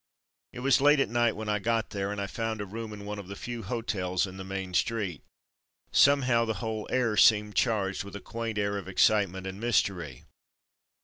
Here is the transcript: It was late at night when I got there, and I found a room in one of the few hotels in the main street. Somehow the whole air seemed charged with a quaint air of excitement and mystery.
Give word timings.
It 0.51 0.61
was 0.61 0.81
late 0.81 0.99
at 0.99 1.09
night 1.11 1.35
when 1.35 1.47
I 1.47 1.59
got 1.59 1.91
there, 1.91 2.11
and 2.11 2.19
I 2.19 2.25
found 2.25 2.59
a 2.59 2.65
room 2.65 2.91
in 2.91 3.05
one 3.05 3.19
of 3.19 3.27
the 3.27 3.35
few 3.35 3.61
hotels 3.61 4.25
in 4.25 4.37
the 4.37 4.43
main 4.43 4.73
street. 4.73 5.21
Somehow 5.91 6.43
the 6.43 6.55
whole 6.55 6.87
air 6.89 7.15
seemed 7.15 7.53
charged 7.55 8.03
with 8.03 8.15
a 8.15 8.19
quaint 8.19 8.57
air 8.57 8.79
of 8.79 8.87
excitement 8.87 9.45
and 9.45 9.59
mystery. 9.61 10.23